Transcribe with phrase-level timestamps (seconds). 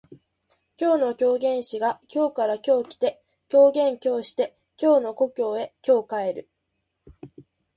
[0.79, 6.49] 今日の狂言師が京から今日来て狂言今日して京の故郷へ今日帰る